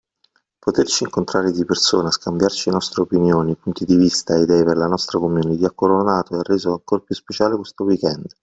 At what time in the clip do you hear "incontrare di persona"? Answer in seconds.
1.03-2.09